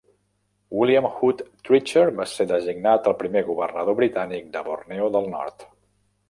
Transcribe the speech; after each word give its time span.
William 0.77 1.07
Hood 1.17 1.43
Treacher 1.69 2.05
va 2.19 2.25
ser 2.31 2.47
designat 2.53 3.11
el 3.11 3.15
primer 3.19 3.45
governador 3.51 3.97
britànic 4.01 4.49
de 4.57 4.65
Borneo 4.71 5.13
del 5.19 5.31
Nord. 5.37 5.69